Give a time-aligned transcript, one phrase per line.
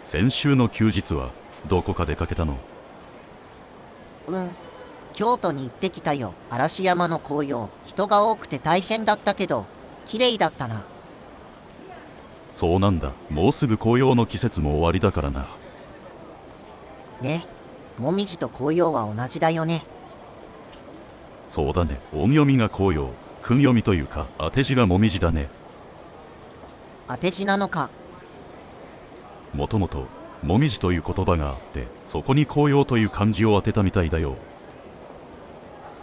[0.00, 1.30] 先週の休日は
[1.68, 2.56] どこか出かけたの？
[4.28, 4.50] うん。
[5.12, 6.32] 京都に行ってきたよ。
[6.48, 7.68] 嵐山の紅葉。
[7.84, 9.66] 人が多くて大変だったけど、
[10.06, 10.84] 綺麗だったな。
[12.48, 15.48] そうなんだもうすぐ紅葉の季節も終わりだからな
[17.20, 17.44] ね。
[17.98, 19.82] もみじと紅葉は同じだよね。
[21.44, 23.10] そうだね音読みが紅葉
[23.42, 25.50] 訓読みというか当て字がもみじだね
[27.08, 27.90] 当て字なのか？
[29.54, 30.06] もともと
[30.42, 34.36] もみじという言葉があってそこに紅葉という漢字を当てたみたいだよ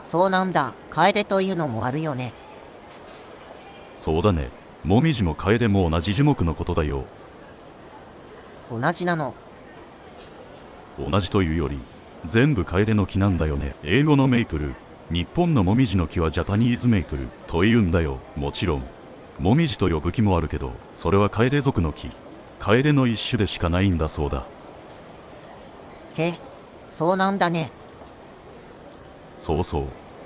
[0.04, 0.74] そうなんだ。
[0.90, 2.34] 楓というのもあるよね。
[3.96, 4.50] そうだね
[4.84, 7.06] もみじも楓も同じ樹木のことだよ
[8.70, 9.34] 同じなの。
[10.98, 11.80] 同じというより
[12.26, 14.74] 全部楓の木なんだよね英語のメイプル
[15.12, 18.84] 日本のもみじの木はジャパニーズメイプルというんだよもちろん
[19.40, 22.10] もみじと呼ぶ木もあるけどそれは楓属の木。
[22.60, 24.46] 楓の一種でしかないんだそうだ。
[26.18, 26.34] へ、
[26.90, 27.70] そうなんだね。
[29.36, 29.84] そうそう。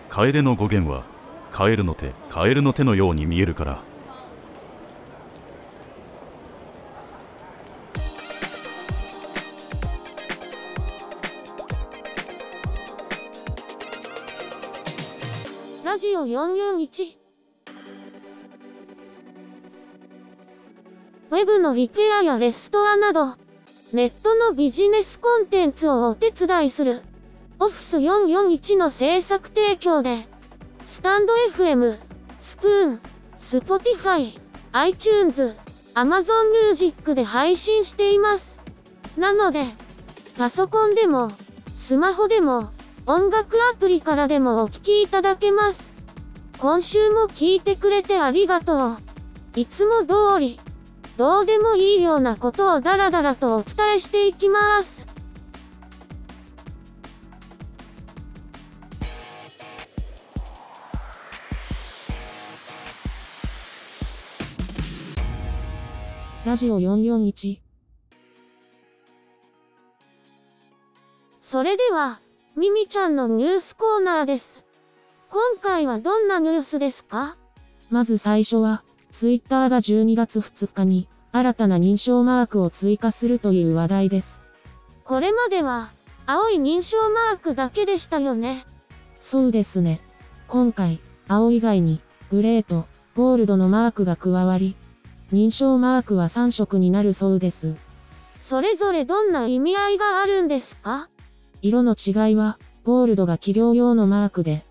[0.09, 1.03] 楓の語源は
[1.51, 3.79] カエルの手カエルの手のように見えるから。
[15.83, 23.35] ラジオ441ウェブのリペアやレストアなど、
[23.93, 27.01] ネットのビジネスコンテンツをお手伝いする、
[27.59, 30.27] オフィス441の制作提供で、
[30.83, 31.97] スタンド FM、
[32.37, 33.01] スプーン、
[33.37, 34.39] スポティファイ、
[34.71, 35.55] iTunes、
[35.95, 38.59] Amazon Music で配信しています。
[39.17, 39.65] なので、
[40.37, 41.31] パソコンでも、
[41.73, 42.69] スマホでも、
[43.05, 45.95] 音楽アプリからでもお聴きいただけます。
[46.59, 48.97] 今週も聞いてくれてありがとう。
[49.55, 50.59] いつも通り、
[51.19, 55.05] どうでもいいようなことをダラダラとお伝えしていきます。
[66.45, 67.59] ラジオ441
[71.37, 72.21] それでは、
[72.55, 74.65] ミミちゃんのニュースコーナーです。
[75.29, 77.35] 今回はどんなニュースですか？
[77.89, 84.41] まず最初は、ツイッターが12月2日に、新たな認証マークを追加するという話題です。
[85.03, 85.91] これまでは、
[86.25, 88.65] 青い認証マークだけでしたよね。
[89.19, 90.01] そうですね。
[90.47, 94.75] 今回、青以外に、グレーと、ゴールドのマークが加わり、
[95.33, 97.75] 認証マークは3色になるそうです。
[98.37, 101.09] それぞれどんな意味合いがあるんですか？
[101.61, 104.63] 色の違いは、ゴールドが企業用のマークで、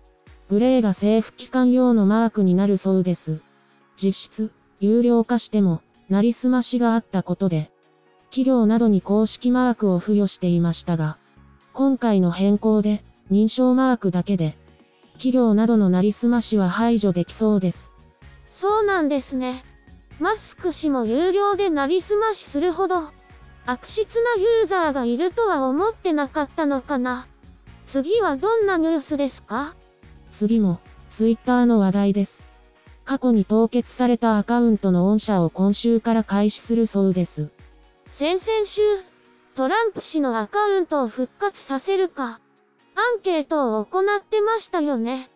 [0.49, 3.41] グレーが政府機関用のマークになるそうです。
[4.01, 7.69] 実質、有料化しても、なりすましがあったことで、
[8.29, 11.17] 企業などに公式マークを付与していましたが、
[11.73, 14.57] 今回の変更で、認証マークだけで、
[15.13, 17.91] 企業などのなりすましは排除できそうです。
[18.47, 19.65] そうなんですね。
[20.17, 23.11] マスク氏も有料でなりすましするほど、
[23.65, 27.27] 悪質なユーザーがいるとは思ってなかったのかな。
[27.85, 29.75] 次はどんなニュースですか？
[30.31, 32.45] 次も、ツイッターの話題です。
[33.09, 37.49] 過去に凍結されたアカウントの御社を今週から開始するそうです。
[38.07, 38.83] 先々週、
[39.55, 42.39] トランプ氏のアカウントを復活させるか、
[42.93, 45.31] アンケートを行ってましたよね。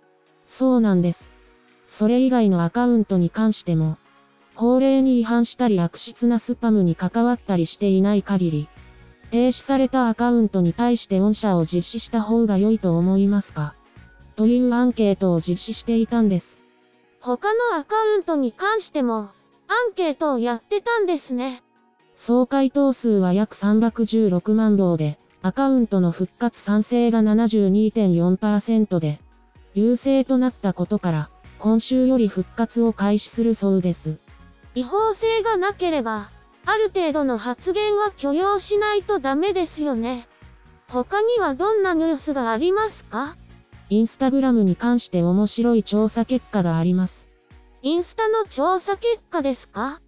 [0.45, 1.33] そうなんです。
[1.87, 3.97] それ以外のアカウントに関しても、
[4.53, 8.67] 法令に違反したり悪質なスパムに関わったりしていない限り、
[9.31, 13.73] 停止されたアカウントに対して御社を実施した方が良いと思いますか？
[14.35, 16.59] というアンケートを実施していたんです。
[17.25, 19.29] 他のアカウントに関しても、
[19.69, 21.63] アンケートをやってたんですね。
[22.15, 29.21] 総回答数は約316万票で、アカウントの復活賛成が72.4%で、
[29.73, 31.29] 優勢となったことから、
[31.59, 34.17] 今週より復活を開始するそうです。
[34.75, 36.29] 違法性がなければ、
[36.65, 40.27] ある程度の発言は許容しないとダメですよね。
[40.89, 43.37] 他にはどんなニュースがありますか？
[43.89, 47.27] インスタグラムに関して面白い調査結果があります。
[47.81, 50.01] インスタの調査結果ですか？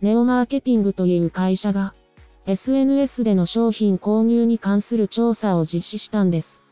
[0.00, 1.94] ネオマーケティングという会社が、
[2.46, 6.62] SNS での商品購入に関する調査を実施したんです。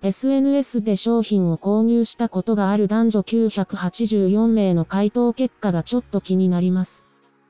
[0.00, 7.04] SNS で商品を購入したことがある男女984名の回答結果がちょっと気になります。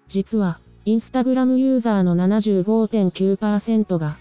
[0.09, 4.17] 実は、インスタグラムユーザーの75.9%が、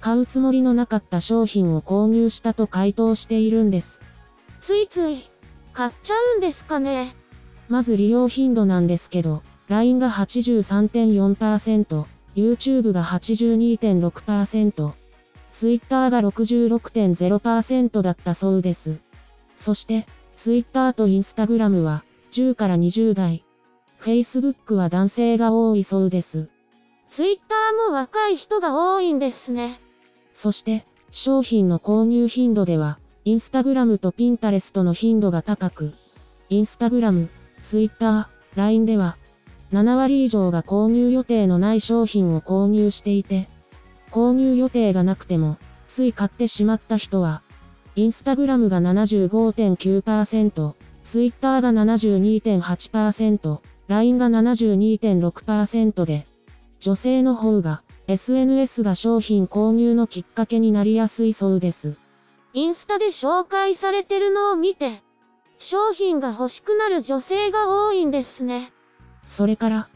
[0.00, 4.00] 買うつもりのなかった商品を購入したと回答しているんです。
[4.60, 5.30] ついつい、
[5.72, 7.14] 買っちゃうんですかね
[7.68, 12.04] まず利用頻度なんですけど、LINE が83.4%、
[12.34, 14.92] YouTube が82.6%、
[15.50, 18.98] Twitter が66.0%だったそうです。
[19.56, 20.06] そして、
[20.36, 23.44] Twitter と Instagram は10から20代。
[24.00, 26.48] Facebook は男性が多いそうです。
[27.10, 27.54] Twitter
[27.88, 29.80] も若い人が多いんですね。
[30.38, 35.94] そして、商品の購入頻度では、Instagram と Pinterest の頻度が高く、
[36.48, 37.26] Instagram、
[37.60, 39.16] Twitter、LINE では、
[39.72, 43.48] 7割以上が購入予定のない商品を購入していて、
[44.12, 45.58] 購入予定がなくても、
[45.88, 47.42] つい買ってしまった人は、
[47.96, 53.58] インスタグラムが75.9%、ツイッターが72.8%、
[53.88, 56.28] LINE が72.6%で、
[56.78, 61.98] 女性の方が SNS が商品購入のきっかけになりやすいそうです。
[62.54, 65.02] インスタで紹介されてるのを見て、
[65.58, 68.72] 商品が欲しくなる女性が多いんですね。
[69.26, 69.88] それから、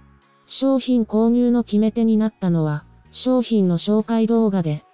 [0.44, 4.84] 商品購入の決め手になったのは、商品の紹介動画で、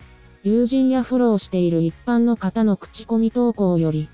[0.45, 4.09] 友人やフォローしている一般の方の口コミ投稿より、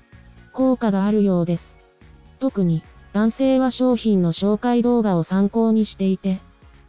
[0.51, 1.77] 効果があるようです。
[2.39, 2.81] 特に、
[3.13, 6.39] 男性は商品の紹介動画を参考にしていて、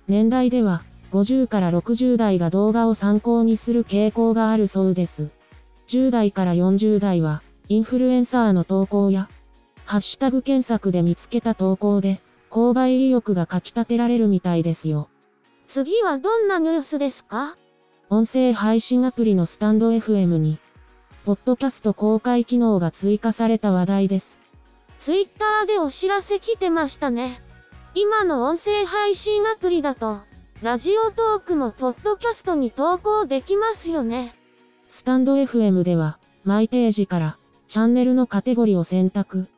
[0.09, 0.83] 年代では、
[1.17, 5.31] 50から60代が動画を参考にする傾向があるそうです。
[5.87, 9.31] 10代から40代は、インフルエンサーの投稿や、
[9.87, 12.21] ハッシュタグ検索で見つけた投稿で、
[12.51, 15.09] 購買意欲がかき立てられるみたいですよ。
[15.69, 17.57] 次はどんなニュースですか？
[18.11, 20.59] 音声配信アプリのスタンド FM に、
[21.25, 24.39] ポッドキャスト公開機能が追加された話題です。
[24.99, 27.41] ツイッターでお知らせ来てましたね。
[27.95, 30.21] 今の音声配信アプリだと、
[30.62, 34.32] ラジオトークもポッドキャストに投稿できますよね。
[34.88, 37.37] スタンド FM では、マイページから、
[37.69, 39.49] チャンネルのカテゴリを選択。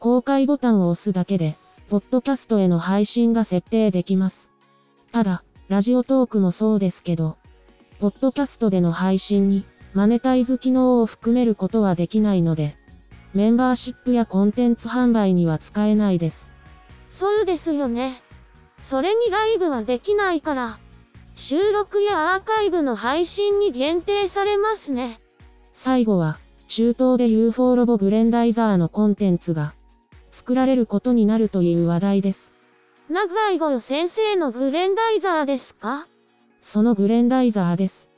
[0.00, 1.56] 公開ボタンを押すだけで、
[1.88, 4.50] ポッドキャストへの配信が設定できます。
[5.12, 7.38] ただ、ラジオトークもそうですけど、
[7.98, 9.64] ポッドキャストでの配信に、
[9.94, 12.76] マネタイズ機能を含めることはできないので、
[13.32, 16.50] メンバーシップやコンテンツ販売には使えないです。
[17.08, 18.23] そうですよね。
[18.86, 20.78] それにライブはできないから、
[21.34, 25.20] 収録やアーカイブの配信に限定されますね。
[25.72, 26.38] 最後は、
[26.68, 29.72] 中東で UFO ロボグレンダイザーのコンテンツが
[30.30, 32.52] 作られることになるという話題です。
[33.08, 36.06] 長井吾先生のグレンダイザーですか？
[36.60, 38.10] そのグレンダイザーです。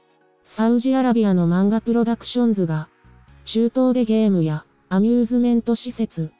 [0.42, 2.88] サウジアラビアの漫画プロダクションズが、
[3.44, 6.32] 中東でゲームやアミューズメント施設、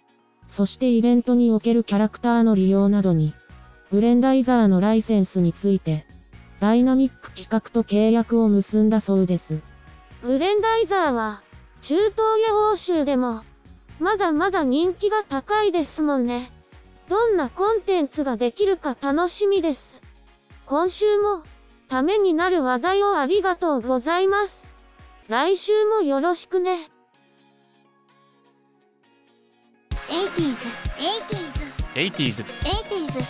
[0.49, 3.33] そしてイベントにおけるキャラクターの利用などに、
[3.91, 6.07] グレンダイザーのライセンスについて、
[6.59, 9.61] ダイナミック企画と契約を結んだそうです。
[10.23, 11.43] グレンダイザーは、
[11.83, 13.45] 中東や欧州でも、
[14.01, 16.51] まだまだ人気が高いですもんね。
[17.09, 20.03] どんなコンテンツができるか楽しみです。
[20.67, 21.45] 今週も、
[21.89, 24.69] ためになる話題をありがとうございます。
[25.29, 26.91] 来週もよろしくね。
[30.09, 30.55] 80s,
[30.97, 31.66] 80s,
[31.97, 33.25] 80s, 80s,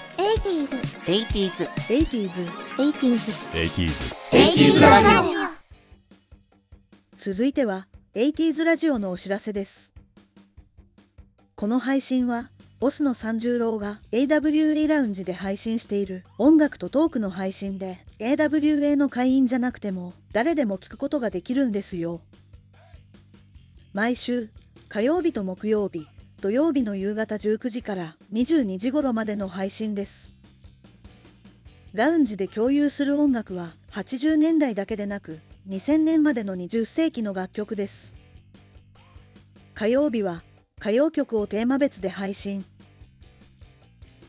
[1.07, 5.29] 80s 80s, 80s 80s ラジ
[7.17, 7.87] 続いては
[8.17, 9.93] 80s ラジオのお知らせです。
[11.55, 22.21] この配信はボスの三十郎が AWA ラウンジで配信している音楽とトークの配信で AWA の会員じゃなくても誰でも聞くことができるんですよ。
[23.93, 24.51] 毎週
[24.89, 26.09] 火曜日と木曜日、
[26.41, 30.35] 土曜日の夕方19時から22時頃までの配信です。
[31.93, 38.15] ラウンジで共有する音楽は80年代だけでなく2000年までの20世紀の楽曲です。
[39.77, 40.43] 火曜日は
[40.81, 42.65] 歌謡曲をテーマ別で配信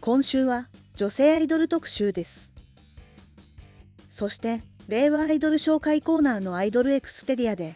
[0.02, 2.54] 今週は女性アイドル特集です
[4.10, 7.76] そして令和アイドル紹介コーナーのアイドルエクステリアで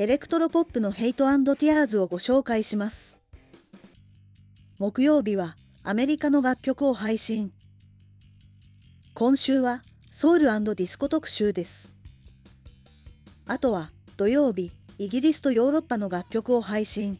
[0.00, 3.18] エレクトロポップのヘイトティアーズをご紹介します。
[4.78, 7.52] 木曜日はアメリカの楽曲を配信。
[9.12, 11.92] 今週はソウルディスコ特集です。
[13.46, 17.18] あとは土曜日イギリスとヨーロッパの楽曲を配信。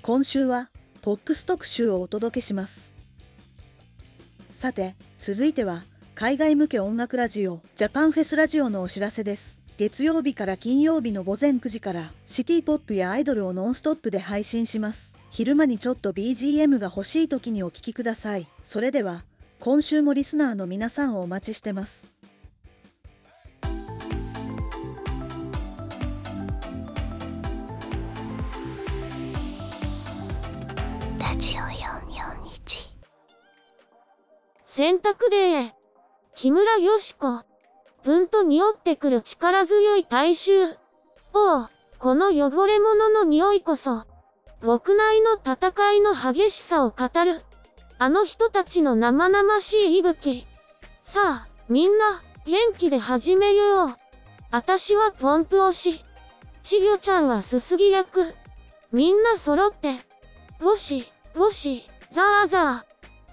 [0.00, 0.70] 今週は
[1.02, 2.94] ポップス特集をお届けします。
[4.52, 5.84] さて続いては
[6.14, 9.59] 海外向け音楽ラジオジャパンフェスラジオのお知らせです。
[9.80, 15.16] 月曜日から金曜日の午前9時からシティポップやアイドルをノンストップで配信します。
[15.30, 18.46] 昼間にちょっと BGM が欲しい時にお聴きください。
[18.62, 19.24] それでは
[19.58, 22.12] 今週もリスナーの皆さんをお待ちしてます。
[34.62, 35.72] 選択で
[36.34, 37.49] 木村よし子。
[38.02, 40.68] ぷんと匂ってくる力強い大衆。
[41.34, 44.04] おう、この汚れ物の匂いこそ、
[44.62, 47.42] 極内の戦いの激しさを語る。
[47.98, 50.46] あの人たちの生々しい息吹。
[51.02, 53.96] さあ、みんな、元気で始めよう。
[54.50, 56.04] あたしはポンプ推し。
[56.62, 58.34] ちぎょちゃんはすすぎ役。
[58.92, 59.94] みんな揃って、
[60.60, 62.84] ゴシ、ゴシ、ザーザ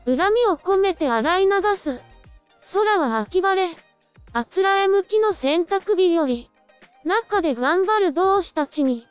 [0.05, 0.17] ー。
[0.17, 1.99] 恨みを込めて洗い流す。
[2.73, 3.86] 空は秋晴れ。
[4.37, 6.51] あつらえ向きの洗濯日より。
[7.03, 9.07] 中で頑張る同志たちに、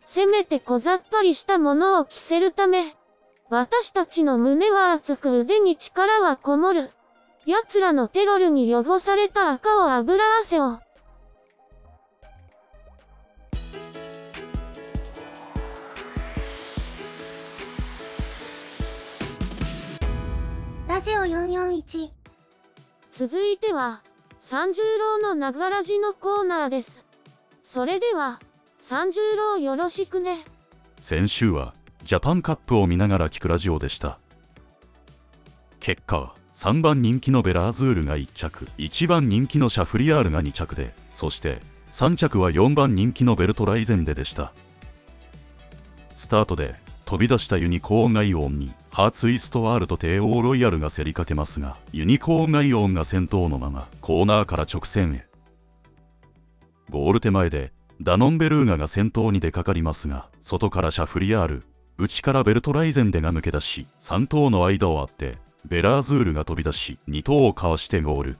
[0.00, 2.94] せめて小ざっぱりしたものを着せるため、
[3.50, 6.92] 私たちの胸は熱く腕に力はこもる。
[7.44, 10.78] 奴らのテロルに汚された赤を油汗を。
[20.86, 22.10] ラジオ441
[23.10, 24.02] 続いては、
[24.50, 27.04] 三十郎のながらじのコーナーです。
[27.60, 28.40] それでは、
[28.78, 30.38] 三十郎よろしくね。
[30.98, 34.18] 先週はジャパンカップを見ながら聞くラジオでした
[35.80, 44.54] 結果は3番人気のベラーズールが1着1番人気のシャフリヤールが2着でそして3着は4番人気のベルトライゼンデでした
[46.14, 46.74] スタートで
[47.04, 55.24] 飛び出したユニコーンガイオンにハーツイストワールと帝王ロイヤルが競りかけますがユニコーンガイオンが先頭のままコーナーから直線へ。
[56.90, 61.62] ゴール手前でダノンベルーガが先頭に出かかりますが外からシャフリヤール
[61.96, 68.38] 内からベルトライゼンデが抜け出し3頭の間をあってベラーズールが飛び出し2頭をかわしてゴール。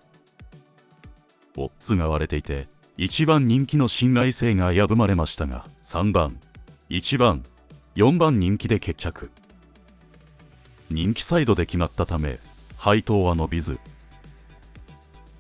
[1.56, 6.40] オッズが割れていて1番人気の信頼性が危ぶまれましたが3番
[6.90, 7.44] 1番
[7.94, 9.30] 4番人気で決着。
[10.90, 12.38] 人気サイドで決まったため
[12.76, 13.78] 配当は伸びず。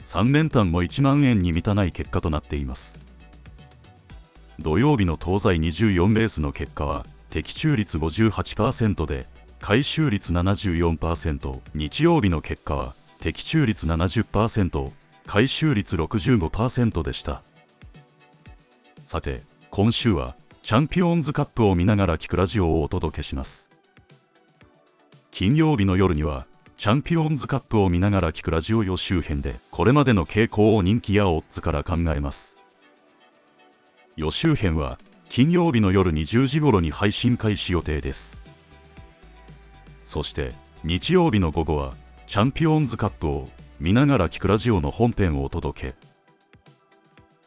[0.02, 3.00] 3連単も1万円に満たない結果となっています。
[4.58, 9.26] 土曜日の東西24レースの結果は的中率58%で
[9.60, 14.90] 回収率74%日曜日の結果は的中率70%
[15.26, 17.42] 回収率65%でした。
[19.04, 23.77] さて今週はチャンピオンズカップを見ながら聞くラジオをお届けします。
[25.38, 32.56] 金曜日の夜にはチャンピオンズカップを見ながら聞くラジオ予習編でこれまでの傾向を人気やオッズから考えます。
[34.16, 38.42] 予習編は金曜日の夜20時頃に配信開始予定です。
[40.02, 41.94] そして日曜日の午後は
[42.26, 45.94] チャンピオンズカップを見ながら聞くラジオの本編をお届け。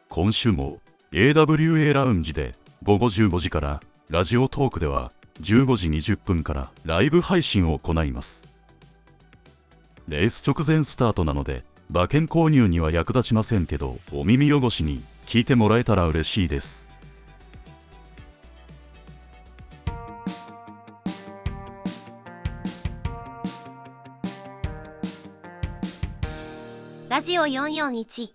[0.08, 0.78] 今週も
[1.12, 8.48] AWA ラウンジで午後15時からラジオトークでは15時20分からライブ配信を行います。
[10.08, 16.88] レース直前スタートなので馬券購入には役立ちませんけどお耳汚しに聞いてもらえたら嬉しいです。
[27.08, 28.30] ラジオ441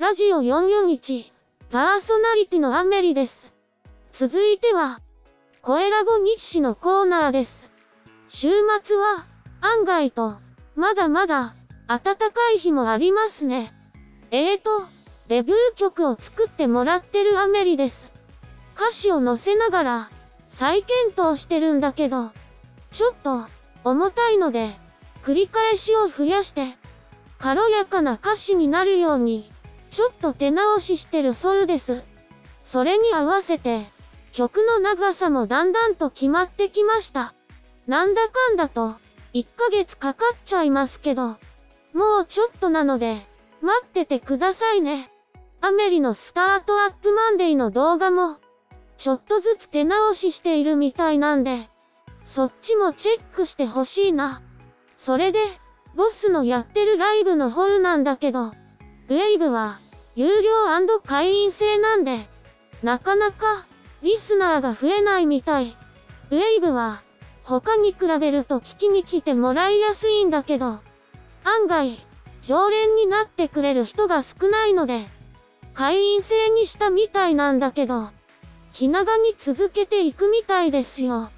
[0.00, 1.32] ラジオ441
[1.70, 3.54] パーソナリティのアメリです。
[4.10, 5.00] 続いては
[5.62, 7.72] 声ラボ日誌のコーナーです
[8.26, 8.48] 週
[8.82, 9.26] 末は
[9.60, 10.38] 案外と
[10.76, 11.54] まだまだ
[11.86, 13.72] 暖かい日もありますね
[14.30, 14.98] えーと
[15.28, 18.14] デビュー曲を作ってもらってるアメリです。
[18.74, 20.10] 歌詞を載せながら
[20.46, 22.30] 再検討してるんだけど、
[22.90, 23.46] ちょっと
[23.84, 24.70] 重たいので
[25.22, 26.68] 繰り返しを増やして
[27.38, 29.52] 軽やかな歌詞になるように
[29.90, 32.02] ちょっと手直ししてるそうです。
[32.62, 33.84] それに合わせて
[34.32, 37.34] 曲の長さもだんだんと決まってきました。
[37.86, 38.96] なんだかんだと
[39.34, 41.36] 1ヶ月かかっちゃいますけど、
[41.92, 43.16] もうちょっとなので
[43.62, 45.10] 待っててくださいね。
[45.60, 48.38] アメリのスタートアップマンデーの動画も、
[48.96, 51.68] ちょっとずつ手直ししているみたいなんで、
[52.22, 54.42] そっちもチェックしてほしいな。
[54.94, 55.40] それで、
[55.94, 59.80] ボスのやってるライブの方なんだけど、ウェイブは、
[60.14, 60.58] 有料
[61.04, 62.28] 会員制なんで、
[62.82, 63.66] なかなか、
[64.02, 65.76] リスナーが増えないみたい。
[66.30, 67.02] ウェイブは、
[67.42, 70.80] 他に比べると聞きに来てもらいやすいんだけど、
[71.44, 71.98] 案外、
[72.42, 75.06] 常連になってくれる人が少ないので、
[75.74, 78.10] 会員制にしたみたいなんだけど、
[78.72, 81.30] 気長に続けていくみたいですよ。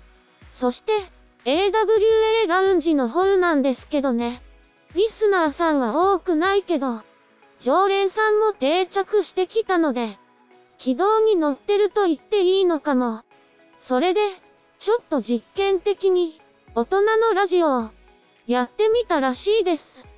[0.49, 0.93] そして、
[1.45, 4.43] AWA ラウンジの方なんですけどね。
[4.95, 7.03] リスナーさんは多くないけど、
[7.59, 10.19] 常連さんも定着してきたので、
[10.81, 13.21] 軌道に乗ってると言っていいのかも。
[13.77, 14.21] それで、
[14.79, 16.41] ちょっと実験的に、
[16.75, 17.91] 大人のラジオを、
[18.47, 20.09] やってみたらしいです。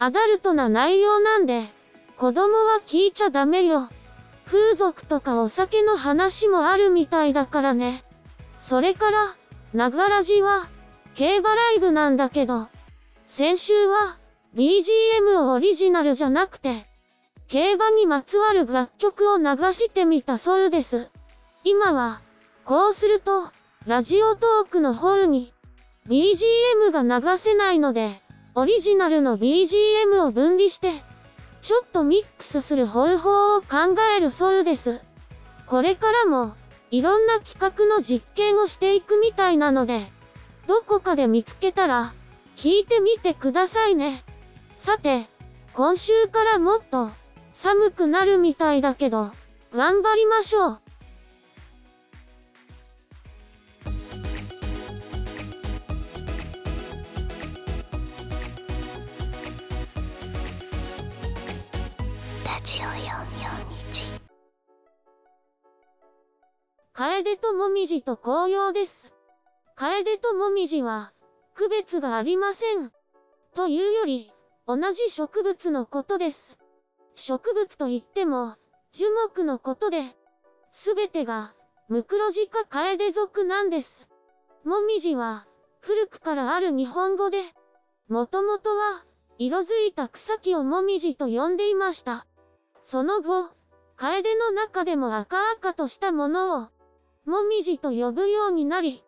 [0.00, 1.68] アダルトな内容なんで、
[2.16, 3.88] 子供は聞いちゃダメよ。
[4.44, 8.02] 風俗とかお酒の話もあるみたいだからね。
[8.56, 9.36] それから、
[9.72, 10.66] ながらじは、
[11.14, 12.66] 競馬ライブなんだけど、
[13.24, 14.16] 先週は、
[14.56, 16.88] BGM オリジナルじゃなくて、
[17.48, 21.08] 競馬にまつわる楽曲を流してみたそうです。
[21.64, 22.20] 今は、
[22.66, 23.50] こうすると、
[23.86, 25.54] ラジオトークの方に、
[26.06, 28.20] BGM が流せないので、
[28.54, 30.92] オリジナルの BGM を分離して、
[31.62, 35.00] ちょっとミックスする方法を考えるそうです。
[35.66, 36.54] これからも、
[36.90, 40.06] いろんな企画の実験をしていくみたいなので、
[40.66, 42.12] どこかで見つけたら、
[42.56, 44.22] 聞いてみてくださいね。
[44.76, 45.26] さて、
[45.72, 47.10] 今週からもっと、
[47.52, 49.32] 寒くなるみたいだけど、
[49.72, 50.80] 頑張りましょう。
[62.44, 64.20] ラジオ441
[66.92, 69.14] 楓ともみじと紅葉です。
[69.74, 71.12] 楓ともみじは、
[71.54, 72.92] 区別がありません。
[73.54, 74.32] というより、
[74.66, 76.58] 同じ植物のことです。
[77.18, 78.56] 植物といっても、
[78.92, 80.16] 樹木のことで、
[80.70, 81.54] すべてが、
[81.88, 84.08] ムクロジ科楓属なんです。
[84.64, 85.46] もみじは、
[85.80, 87.42] 古くからある日本語で、
[88.08, 89.04] もともとは、
[89.38, 92.26] 色づいた草木をもみじと呼んでいました。
[92.80, 93.50] その後、
[93.96, 96.68] 楓の中でも赤々としたものを、
[97.26, 99.04] もみじと呼ぶようになり、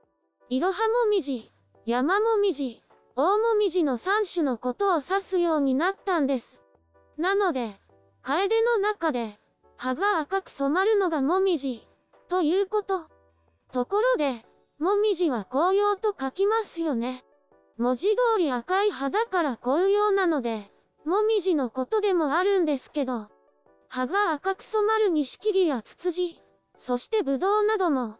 [0.49, 1.50] いろはもみじ、
[1.87, 2.83] 山もみじ、
[3.14, 6.62] 大もみじの3種のことを指すようになったんです。
[7.17, 7.81] なので、
[8.23, 9.39] 楓の中で、
[9.77, 11.87] 葉が赤く染まるのがもみじ、
[12.29, 13.09] ということ。
[13.73, 14.45] ところで、
[14.79, 17.25] もみじは紅葉と書きますよね。
[17.79, 20.71] 文字通り赤い葉だから紅葉なので、
[21.05, 23.28] もみじのことでもあるんですけど、
[23.89, 26.43] 葉が赤く染まる錦木やツツジ、
[26.76, 28.17] そしてブドウなども、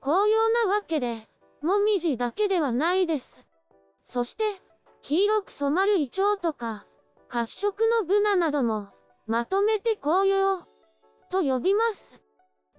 [0.00, 1.28] 紅葉なわけで、
[1.62, 3.48] もみじだけではないです。
[4.02, 4.44] そして、
[5.02, 6.86] 黄色く染まるイチョウとか、
[7.28, 8.88] 褐色のブナなども、
[9.30, 10.66] まとめて紅葉、
[11.30, 12.20] と呼びます。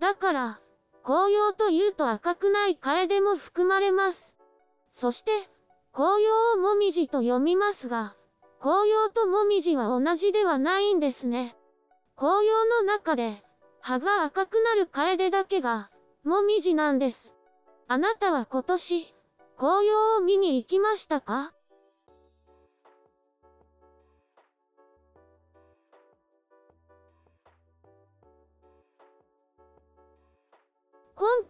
[0.02, 0.60] だから、
[1.02, 4.36] 紅葉というと赤くない楓も含まれます。
[4.90, 5.32] そして、
[5.94, 8.18] 紅葉をもみじと読みますが、
[8.60, 11.56] 紅葉ともみじは同じではないんですね。
[12.18, 13.46] 紅葉の中で、
[13.80, 15.90] 葉が赤くなる楓だけが、
[16.26, 17.34] もみじなんです。
[17.88, 19.16] あなたは今年、
[19.58, 21.54] 紅葉を見に行きましたか？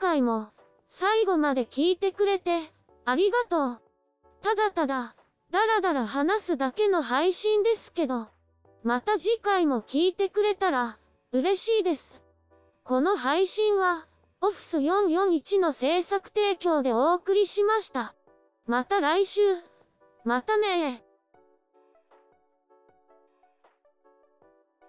[0.02, 0.50] 回も、
[0.88, 2.74] 最後まで聞いてくれて、
[3.06, 3.82] ありがとう。
[4.42, 5.16] ただただ、
[5.52, 8.28] だらだら話すだけの配信ですけど、
[8.84, 10.98] また次回も聞いてくれたら、
[11.32, 12.24] 嬉しいです。
[12.84, 14.08] この配信は、
[14.42, 18.16] オフィス441の制作提供でお送りしました。
[18.66, 19.42] また来週。
[20.26, 21.04] またね